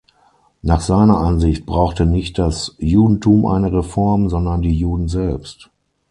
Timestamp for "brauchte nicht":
1.67-2.39